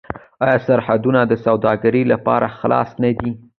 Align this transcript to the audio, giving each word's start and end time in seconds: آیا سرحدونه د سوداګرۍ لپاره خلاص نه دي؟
آیا 0.45 0.57
سرحدونه 0.67 1.19
د 1.25 1.33
سوداګرۍ 1.45 2.03
لپاره 2.13 2.47
خلاص 2.59 2.89
نه 3.03 3.09
دي؟ 3.17 3.31